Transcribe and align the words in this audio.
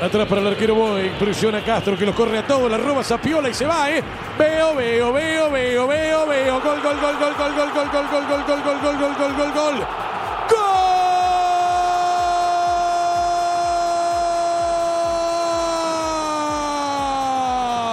Atrás 0.00 0.26
para 0.26 0.40
el 0.40 0.46
arquero 0.46 0.74
Boy. 0.74 1.10
Presiona 1.18 1.62
Castro 1.62 1.96
que 1.96 2.06
los 2.06 2.14
corre 2.14 2.38
a 2.38 2.46
todos. 2.46 2.70
La 2.70 2.78
roba 2.78 3.04
Zapiola 3.04 3.50
y 3.50 3.54
se 3.54 3.66
va, 3.66 3.90
¿eh? 3.90 4.02
Veo, 4.38 4.74
veo, 4.74 5.12
veo, 5.12 5.50
veo, 5.50 5.86
veo, 5.86 6.26
veo. 6.26 6.60
Gol, 6.60 6.80
gol, 6.82 6.98
gol, 7.00 7.16
gol, 7.18 7.34
gol, 7.36 7.52
gol, 7.54 7.74
gol, 7.74 8.08
gol, 8.08 8.22
gol, 8.26 8.44
gol, 8.46 8.62
gol, 8.62 8.80
gol, 8.80 8.96
gol, 8.98 9.14
gol, 9.14 9.34
gol, 9.36 9.52
gol. 9.52 9.74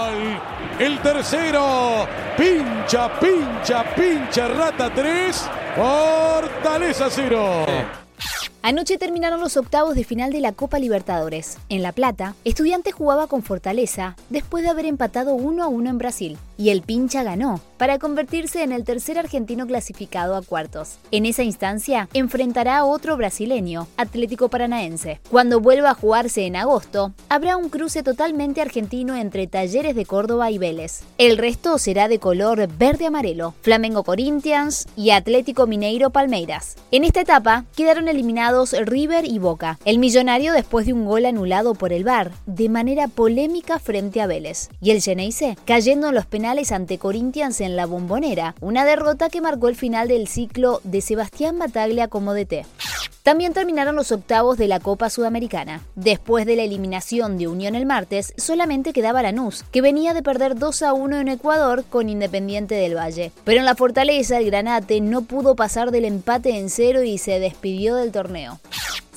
¡Gol! 0.08 0.40
El 0.80 1.00
tercero. 1.00 2.08
Pincha, 2.38 3.20
pincha, 3.20 3.84
pincha. 3.96 4.48
Rata 4.48 4.90
3. 4.90 5.50
Fortaleza 5.76 7.10
0. 7.10 8.07
Anoche 8.64 8.98
terminaron 8.98 9.40
los 9.40 9.56
octavos 9.56 9.96
de 9.96 10.04
final 10.04 10.32
de 10.32 10.42
la 10.42 10.52
Copa 10.52 10.80
Libertadores. 10.80 11.58
En 11.70 11.84
La 11.84 11.92
Plata, 11.92 12.36
Estudiantes 12.44 12.94
jugaba 12.94 13.28
con 13.28 13.44
Fortaleza 13.44 14.16
después 14.30 14.64
de 14.64 14.70
haber 14.70 14.86
empatado 14.86 15.36
1 15.36 15.64
a 15.64 15.68
1 15.68 15.90
en 15.90 15.98
Brasil. 15.98 16.38
Y 16.58 16.72
el 16.72 16.82
pincha 16.82 17.22
ganó, 17.22 17.62
para 17.78 18.00
convertirse 18.00 18.64
en 18.64 18.72
el 18.72 18.84
tercer 18.84 19.20
argentino 19.20 19.68
clasificado 19.68 20.36
a 20.36 20.42
cuartos. 20.42 20.98
En 21.12 21.28
esa 21.28 21.44
instancia, 21.44 22.10
enfrentará 22.14 22.80
a 22.80 22.86
otro 22.86 23.16
brasileño, 23.16 23.88
Atlético 23.96 24.50
Paranaense. 24.50 25.22
Cuando 25.30 25.60
vuelva 25.60 25.92
a 25.92 25.94
jugarse 25.94 26.48
en 26.48 26.56
agosto, 26.56 27.14
habrá 27.30 27.58
un 27.58 27.70
cruce 27.70 28.02
totalmente 28.02 28.60
argentino 28.60 29.16
entre 29.16 29.46
Talleres 29.46 29.96
de 29.96 30.06
Córdoba 30.06 30.50
y 30.50 30.58
Vélez. 30.58 31.02
El 31.20 31.38
resto 31.38 31.78
será 31.78 32.08
de 32.08 32.18
color 32.18 32.68
verde-amarelo, 32.76 33.54
Flamengo 33.62 34.04
Corinthians 34.04 34.88
y 34.96 35.12
Atlético 35.12 35.68
Mineiro 35.68 36.10
Palmeiras. 36.10 36.76
En 36.90 37.04
esta 37.04 37.22
etapa 37.22 37.66
quedaron 37.76 38.08
eliminados 38.08 38.57
River 38.66 39.26
y 39.26 39.40
Boca. 39.40 39.78
El 39.86 40.00
millonario 40.00 40.54
después 40.54 40.86
de 40.86 40.94
un 40.94 41.06
gol 41.06 41.26
anulado 41.26 41.76
por 41.76 41.94
el 41.94 42.04
VAR, 42.04 42.32
de 42.46 42.70
manera 42.70 43.08
polémica 43.08 43.80
frente 43.80 44.22
a 44.22 44.28
Vélez. 44.28 44.70
Y 44.82 44.92
el 44.92 45.02
Geneise 45.02 45.58
cayendo 45.66 46.10
en 46.10 46.16
los 46.16 46.26
penales 46.26 46.72
ante 46.72 46.98
Corinthians 46.98 47.62
en 47.62 47.76
la 47.76 47.86
bombonera, 47.86 48.56
una 48.62 48.86
derrota 48.86 49.30
que 49.30 49.42
marcó 49.42 49.68
el 49.68 49.76
final 49.76 50.08
del 50.08 50.28
ciclo 50.28 50.82
de 50.84 51.02
Sebastián 51.02 51.60
Bataglia 51.60 52.08
como 52.08 52.34
DT. 52.34 52.66
También 53.28 53.52
terminaron 53.52 53.98
los 53.98 54.14
octavos 54.14 54.58
de 54.58 54.70
la 54.70 54.80
Copa 54.80 55.10
Sudamericana. 55.10 55.82
Después 55.96 56.46
de 56.46 56.56
la 56.56 56.64
eliminación 56.64 57.38
de 57.38 57.50
Unión 57.50 57.76
el 57.76 57.86
martes, 57.86 58.34
solamente 58.38 58.94
quedaba 58.94 59.22
Lanús, 59.22 59.66
que 59.70 59.82
venía 59.82 60.14
de 60.14 60.24
perder 60.24 60.56
2 60.56 60.82
a 60.84 60.94
1 60.94 61.18
en 61.18 61.28
Ecuador 61.28 61.84
con 61.90 62.08
Independiente 62.08 62.76
del 62.76 62.96
Valle. 62.96 63.34
Pero 63.44 63.60
en 63.60 63.66
la 63.66 63.76
Fortaleza, 63.76 64.38
el 64.38 64.46
Granate 64.46 65.02
no 65.02 65.24
pudo 65.24 65.58
pasar 65.58 65.92
del 65.92 66.06
empate 66.06 66.58
en 66.58 66.70
cero 66.70 67.04
y 67.04 67.18
se 67.18 67.42
despidió 67.42 67.96
del 67.96 68.14
torneo. 68.14 68.62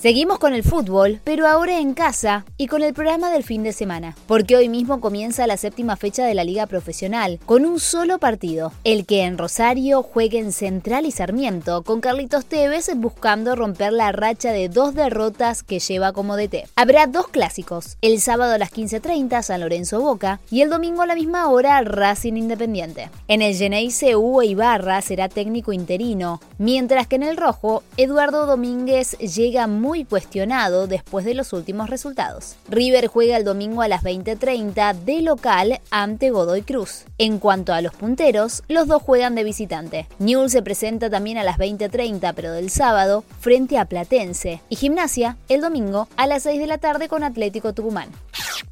Seguimos 0.01 0.39
con 0.39 0.55
el 0.55 0.63
fútbol, 0.63 1.21
pero 1.25 1.47
ahora 1.47 1.79
en 1.79 1.93
casa 1.93 2.47
y 2.57 2.69
con 2.69 2.83
el 2.83 2.95
programa 2.95 3.31
del 3.31 3.45
fin 3.45 3.63
de 3.63 3.75
semana, 3.75 4.17
porque 4.27 4.57
hoy 4.57 4.71
mismo 4.71 4.99
comienza 4.99 5.47
la 5.47 5.59
séptima 5.59 5.95
fecha 5.95 6.25
de 6.25 6.33
la 6.33 6.43
Liga 6.43 6.67
Profesional, 6.67 7.39
con 7.45 7.67
un 7.67 7.79
solo 7.79 8.19
partido, 8.19 8.73
el 8.83 9.05
que 9.05 9.25
en 9.25 9.37
Rosario 9.37 10.03
juegue 10.03 10.39
en 10.39 10.53
Central 10.53 11.05
y 11.05 11.11
Sarmiento, 11.11 11.83
con 11.83 12.01
Carlitos 12.01 12.47
Tevez 12.47 12.91
buscando 12.97 13.55
romper 13.55 13.93
la 13.93 14.11
racha 14.11 14.53
de 14.53 14.71
dos 14.71 14.95
derrotas 14.95 15.63
que 15.63 15.81
lleva 15.81 16.15
como 16.15 16.39
DT. 16.39 16.67
Habrá 16.77 17.07
dos 17.07 17.29
clásicos, 17.29 17.99
el 18.01 18.23
sábado 18.23 18.55
a 18.55 18.59
las 18.59 18.73
15.30 18.73 19.43
San 19.43 19.61
Lorenzo 19.61 20.01
Boca 20.01 20.41
y 20.51 20.63
el 20.63 20.71
domingo 20.71 21.03
a 21.03 21.07
la 21.07 21.15
misma 21.15 21.51
hora 21.51 21.79
Racing 21.83 22.39
Independiente. 22.39 23.11
En 23.29 23.43
el 23.43 23.55
Geneise 23.55 24.17
Hugo 24.17 24.43
Ibarra 24.45 25.03
será 25.03 25.29
técnico 25.29 25.75
interino, 25.75 26.41
mientras 26.57 27.07
que 27.07 27.17
en 27.17 27.25
el 27.25 27.37
rojo 27.37 27.83
Eduardo 27.99 28.47
Domínguez 28.47 29.19
llega 29.19 29.67
muy 29.67 29.90
muy 29.91 30.05
cuestionado 30.05 30.87
después 30.87 31.25
de 31.25 31.35
los 31.35 31.53
últimos 31.53 31.91
resultados. 31.91 32.55
River 32.69 33.09
juega 33.09 33.37
el 33.37 33.43
domingo 33.43 33.83
a 33.83 33.89
las 33.89 34.05
20:30 34.05 34.95
de 34.95 35.21
local 35.21 35.81
ante 35.91 36.31
Godoy 36.31 36.63
Cruz. 36.63 37.07
En 37.19 37.41
cuanto 37.41 37.73
a 37.73 37.81
los 37.81 37.93
punteros, 37.93 38.63
los 38.69 38.87
dos 38.87 39.03
juegan 39.03 39.35
de 39.35 39.43
visitante. 39.43 40.07
Newell 40.21 40.49
se 40.49 40.63
presenta 40.63 41.11
también 41.11 41.39
a 41.39 41.43
las 41.43 41.59
20:30 41.59 42.35
pero 42.35 42.53
del 42.53 42.71
sábado 42.71 43.25
frente 43.41 43.79
a 43.79 43.87
Platense 43.87 44.61
y 44.69 44.77
Gimnasia 44.77 45.37
el 45.49 45.61
domingo 45.61 46.07
a 46.17 46.29
las 46.29 46.45
6 46.45 46.61
de 46.61 46.69
la 46.69 46.79
tarde 46.79 47.09
con 47.09 47.25
Atlético 47.25 47.73
Tucumán. 47.73 48.11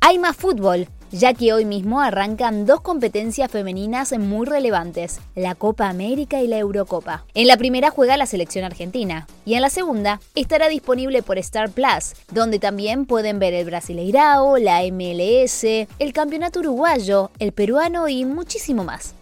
Hay 0.00 0.20
más 0.20 0.36
fútbol 0.36 0.86
ya 1.12 1.34
que 1.34 1.52
hoy 1.52 1.64
mismo 1.64 2.00
arrancan 2.00 2.66
dos 2.66 2.80
competencias 2.80 3.50
femeninas 3.50 4.12
muy 4.18 4.46
relevantes, 4.46 5.20
la 5.34 5.54
Copa 5.54 5.88
América 5.88 6.40
y 6.40 6.48
la 6.48 6.58
Eurocopa. 6.58 7.24
En 7.34 7.46
la 7.46 7.56
primera 7.56 7.90
juega 7.90 8.16
la 8.16 8.26
selección 8.26 8.64
argentina 8.64 9.26
y 9.44 9.54
en 9.54 9.62
la 9.62 9.70
segunda 9.70 10.20
estará 10.34 10.68
disponible 10.68 11.22
por 11.22 11.38
Star 11.38 11.70
Plus, 11.70 12.14
donde 12.30 12.58
también 12.58 13.06
pueden 13.06 13.38
ver 13.38 13.54
el 13.54 13.64
Brasileirao, 13.64 14.58
la 14.58 14.82
MLS, 14.82 15.64
el 15.98 16.12
Campeonato 16.12 16.60
Uruguayo, 16.60 17.30
el 17.38 17.52
peruano 17.52 18.08
y 18.08 18.24
muchísimo 18.24 18.84
más. 18.84 19.14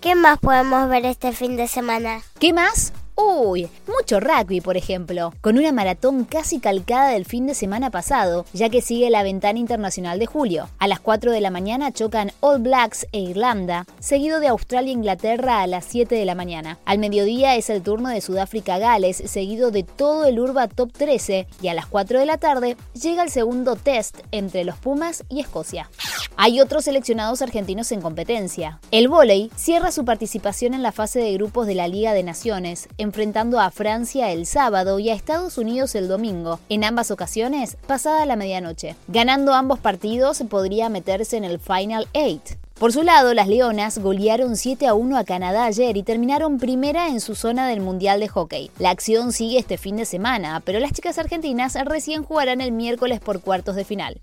¿Qué 0.00 0.14
más 0.14 0.38
podemos 0.38 0.88
ver 0.88 1.06
este 1.06 1.32
fin 1.32 1.56
de 1.56 1.68
semana? 1.68 2.22
¿Qué 2.38 2.52
más? 2.52 2.92
Uy, 3.18 3.66
mucho 3.86 4.20
rugby, 4.20 4.60
por 4.60 4.76
ejemplo, 4.76 5.32
con 5.40 5.56
una 5.56 5.72
maratón 5.72 6.26
casi 6.26 6.60
calcada 6.60 7.12
del 7.12 7.24
fin 7.24 7.46
de 7.46 7.54
semana 7.54 7.90
pasado, 7.90 8.44
ya 8.52 8.68
que 8.68 8.82
sigue 8.82 9.08
la 9.08 9.22
ventana 9.22 9.58
internacional 9.58 10.18
de 10.18 10.26
julio. 10.26 10.68
A 10.78 10.86
las 10.86 11.00
4 11.00 11.32
de 11.32 11.40
la 11.40 11.50
mañana 11.50 11.92
chocan 11.92 12.32
All 12.40 12.60
Blacks 12.60 13.06
e 13.12 13.20
Irlanda, 13.20 13.86
seguido 14.00 14.38
de 14.38 14.48
Australia 14.48 14.90
e 14.90 14.96
Inglaterra 14.96 15.62
a 15.62 15.66
las 15.66 15.86
7 15.86 16.14
de 16.14 16.26
la 16.26 16.34
mañana. 16.34 16.78
Al 16.84 16.98
mediodía 16.98 17.56
es 17.56 17.70
el 17.70 17.82
turno 17.82 18.10
de 18.10 18.20
Sudáfrica-Gales, 18.20 19.22
seguido 19.24 19.70
de 19.70 19.82
todo 19.82 20.26
el 20.26 20.38
Urba 20.38 20.68
Top 20.68 20.92
13, 20.92 21.46
y 21.62 21.68
a 21.68 21.74
las 21.74 21.86
4 21.86 22.18
de 22.18 22.26
la 22.26 22.36
tarde 22.36 22.76
llega 22.92 23.22
el 23.22 23.30
segundo 23.30 23.76
test 23.76 24.18
entre 24.30 24.64
los 24.64 24.76
Pumas 24.76 25.24
y 25.30 25.40
Escocia. 25.40 25.88
Hay 26.36 26.60
otros 26.60 26.84
seleccionados 26.84 27.40
argentinos 27.40 27.92
en 27.92 28.02
competencia. 28.02 28.78
El 28.90 29.08
vóley 29.08 29.50
cierra 29.56 29.90
su 29.90 30.04
participación 30.04 30.74
en 30.74 30.82
la 30.82 30.92
fase 30.92 31.18
de 31.18 31.32
grupos 31.32 31.66
de 31.66 31.74
la 31.74 31.88
Liga 31.88 32.12
de 32.12 32.22
Naciones, 32.22 32.88
enfrentando 33.06 33.60
a 33.60 33.70
Francia 33.70 34.30
el 34.32 34.44
sábado 34.44 34.98
y 34.98 35.08
a 35.08 35.14
Estados 35.14 35.56
Unidos 35.56 35.94
el 35.94 36.08
domingo, 36.08 36.60
en 36.68 36.84
ambas 36.84 37.10
ocasiones 37.10 37.76
pasada 37.86 38.26
la 38.26 38.36
medianoche. 38.36 38.96
Ganando 39.08 39.54
ambos 39.54 39.78
partidos 39.78 40.42
podría 40.50 40.88
meterse 40.88 41.36
en 41.36 41.44
el 41.44 41.60
Final 41.60 42.08
8. 42.12 42.56
Por 42.78 42.92
su 42.92 43.02
lado, 43.02 43.32
las 43.32 43.48
Leonas 43.48 43.96
golearon 43.96 44.54
7 44.54 44.86
a 44.86 44.92
1 44.92 45.16
a 45.16 45.24
Canadá 45.24 45.64
ayer 45.64 45.96
y 45.96 46.02
terminaron 46.02 46.58
primera 46.58 47.08
en 47.08 47.22
su 47.22 47.34
zona 47.34 47.66
del 47.68 47.80
Mundial 47.80 48.20
de 48.20 48.28
Hockey. 48.28 48.70
La 48.78 48.90
acción 48.90 49.32
sigue 49.32 49.58
este 49.58 49.78
fin 49.78 49.96
de 49.96 50.04
semana, 50.04 50.60
pero 50.62 50.78
las 50.78 50.92
chicas 50.92 51.16
argentinas 51.16 51.74
recién 51.86 52.22
jugarán 52.22 52.60
el 52.60 52.72
miércoles 52.72 53.20
por 53.20 53.40
cuartos 53.40 53.76
de 53.76 53.84
final. 53.84 54.20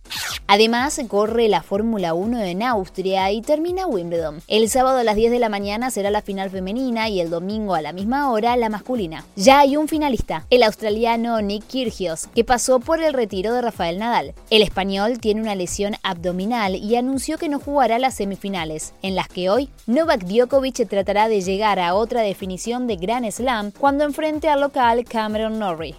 Además, 0.53 1.01
corre 1.07 1.47
la 1.47 1.63
Fórmula 1.63 2.13
1 2.13 2.43
en 2.43 2.61
Austria 2.61 3.31
y 3.31 3.41
termina 3.41 3.87
Wimbledon. 3.87 4.43
El 4.47 4.69
sábado 4.69 4.99
a 4.99 5.03
las 5.03 5.15
10 5.15 5.31
de 5.31 5.39
la 5.39 5.49
mañana 5.49 5.89
será 5.89 6.11
la 6.11 6.21
final 6.21 6.51
femenina 6.51 7.09
y 7.09 7.19
el 7.21 7.31
domingo 7.31 7.73
a 7.73 7.81
la 7.81 7.91
misma 7.91 8.29
hora 8.29 8.55
la 8.55 8.69
masculina. 8.69 9.25
Ya 9.35 9.61
hay 9.61 9.77
un 9.77 9.87
finalista, 9.87 10.45
el 10.51 10.61
australiano 10.61 11.41
Nick 11.41 11.65
Kyrgios, 11.65 12.27
que 12.27 12.43
pasó 12.43 12.79
por 12.79 13.01
el 13.01 13.13
retiro 13.13 13.51
de 13.51 13.63
Rafael 13.63 13.97
Nadal. 13.97 14.35
El 14.51 14.61
español 14.61 15.17
tiene 15.17 15.41
una 15.41 15.55
lesión 15.55 15.95
abdominal 16.03 16.75
y 16.75 16.97
anunció 16.97 17.39
que 17.39 17.49
no 17.49 17.57
jugará 17.57 17.97
la 17.97 18.11
semifinal 18.11 18.43
finales, 18.43 18.93
en 19.01 19.15
las 19.15 19.29
que 19.29 19.49
hoy 19.49 19.69
Novak 19.87 20.25
Djokovic 20.25 20.87
tratará 20.87 21.29
de 21.29 21.41
llegar 21.41 21.79
a 21.79 21.95
otra 21.95 22.21
definición 22.21 22.85
de 22.85 22.97
Grand 22.97 23.31
Slam 23.31 23.71
cuando 23.71 24.03
enfrente 24.03 24.49
al 24.49 24.61
local 24.61 25.03
Cameron 25.03 25.57
Norrie. 25.57 25.95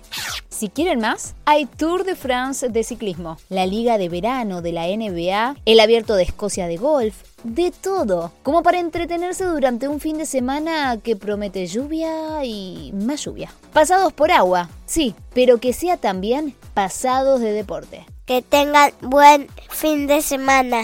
Si 0.55 0.69
quieren 0.69 1.01
más, 1.01 1.35
hay 1.47 1.67
Tour 1.67 2.05
de 2.05 2.15
France 2.15 2.69
de 2.69 2.85
ciclismo, 2.85 3.39
la 3.49 3.67
Liga 3.67 3.99
de 3.99 4.09
Verano 4.09 4.63
de 4.63 4.71
la 4.71 4.87
NBA, 4.87 5.57
el 5.65 5.81
Abierto 5.81 6.15
de 6.15 6.23
Escocia 6.23 6.69
de 6.69 6.77
golf, 6.77 7.17
de 7.43 7.73
todo, 7.73 8.31
como 8.45 8.63
para 8.63 8.79
entretenerse 8.79 9.47
durante 9.47 9.89
un 9.89 9.99
fin 9.99 10.17
de 10.17 10.27
semana 10.27 10.97
que 11.03 11.17
promete 11.17 11.67
lluvia 11.67 12.45
y 12.45 12.93
más 12.95 13.25
lluvia. 13.25 13.51
Pasados 13.73 14.13
por 14.13 14.31
agua, 14.31 14.71
sí, 14.87 15.17
pero 15.35 15.59
que 15.59 15.73
sea 15.73 15.97
también 15.97 16.55
pasados 16.73 17.41
de 17.41 17.51
deporte. 17.51 18.07
Que 18.25 18.41
tengan 18.41 18.93
buen 19.01 19.49
fin 19.71 20.07
de 20.07 20.23
semana. 20.23 20.83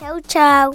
Chau, 0.00 0.20
chau. 0.22 0.74